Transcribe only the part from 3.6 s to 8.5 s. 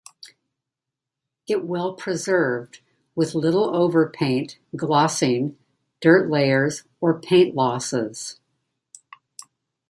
over-paint, glossing, dirt layers or paint losses.